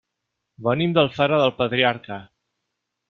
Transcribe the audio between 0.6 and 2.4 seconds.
Venim d'Alfara del Patriarca.